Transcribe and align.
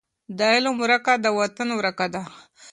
د 0.37 0.39
علم 0.53 0.75
ورکه 0.83 1.13
د 1.23 1.25
وطن 1.39 1.67
ورکه 1.79 2.07
ده. 2.13 2.21